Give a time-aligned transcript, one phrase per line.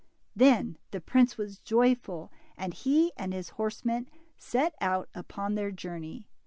[0.35, 5.69] Then the prince was joyful, and he and his horse men set out upon their
[5.69, 6.27] journey.